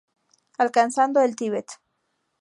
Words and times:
Alcanzando 0.57 1.21
el 1.21 1.35
Tíbet. 1.35 1.77